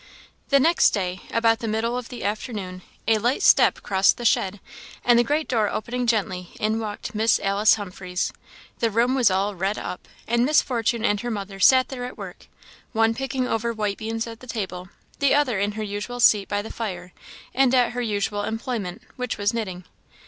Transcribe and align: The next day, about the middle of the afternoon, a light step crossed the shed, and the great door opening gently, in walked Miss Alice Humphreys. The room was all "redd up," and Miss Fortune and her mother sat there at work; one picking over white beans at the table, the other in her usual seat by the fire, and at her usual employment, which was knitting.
The 0.49 0.59
next 0.59 0.95
day, 0.95 1.21
about 1.29 1.59
the 1.59 1.67
middle 1.67 1.95
of 1.95 2.09
the 2.09 2.23
afternoon, 2.23 2.81
a 3.07 3.19
light 3.19 3.43
step 3.43 3.83
crossed 3.83 4.17
the 4.17 4.25
shed, 4.25 4.59
and 5.05 5.19
the 5.19 5.23
great 5.23 5.47
door 5.47 5.69
opening 5.69 6.07
gently, 6.07 6.55
in 6.59 6.79
walked 6.79 7.13
Miss 7.13 7.39
Alice 7.39 7.75
Humphreys. 7.75 8.33
The 8.79 8.89
room 8.89 9.13
was 9.13 9.29
all 9.29 9.53
"redd 9.53 9.77
up," 9.77 10.07
and 10.27 10.43
Miss 10.43 10.59
Fortune 10.59 11.05
and 11.05 11.19
her 11.21 11.29
mother 11.29 11.59
sat 11.59 11.89
there 11.89 12.05
at 12.05 12.17
work; 12.17 12.47
one 12.93 13.13
picking 13.13 13.47
over 13.47 13.71
white 13.73 13.99
beans 13.99 14.25
at 14.25 14.39
the 14.39 14.47
table, 14.47 14.89
the 15.19 15.35
other 15.35 15.59
in 15.59 15.73
her 15.73 15.83
usual 15.83 16.19
seat 16.19 16.47
by 16.49 16.63
the 16.63 16.73
fire, 16.73 17.13
and 17.53 17.75
at 17.75 17.91
her 17.91 18.01
usual 18.01 18.41
employment, 18.41 19.03
which 19.17 19.37
was 19.37 19.53
knitting. 19.53 19.83